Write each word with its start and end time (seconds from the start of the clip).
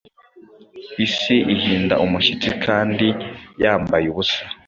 Isi 1.05 1.35
ihinda 1.55 1.95
umushyitsi 2.05 2.49
kandi 2.65 3.07
yambaye 3.61 4.05
ubusa 4.11 4.41